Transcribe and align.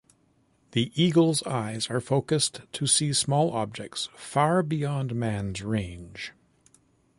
The 0.71 0.91
eagle's 0.99 1.43
eyes 1.43 1.87
are 1.91 2.01
focused 2.01 2.61
to 2.71 2.87
see 2.87 3.13
small 3.13 3.51
objects 3.51 4.09
far 4.15 4.63
beyond 4.63 5.13
man's 5.13 5.61
range. 5.61 6.33